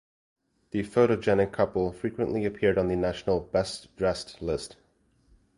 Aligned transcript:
The 0.71 0.81
photogenic 0.81 1.51
couple 1.51 1.91
frequently 1.91 2.43
appeared 2.43 2.79
on 2.79 2.87
the 2.87 2.95
national 2.95 3.39
"best-dressed" 3.39 4.41
list. 4.41 4.77